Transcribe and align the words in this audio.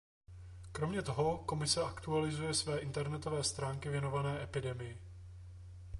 Kromě 0.71 1.01
toho 1.01 1.37
Komise 1.37 1.81
aktualizuje 1.81 2.53
své 2.53 2.79
internetové 2.79 3.43
stránky 3.43 3.89
věnované 3.89 4.43
epidemii. 4.43 5.01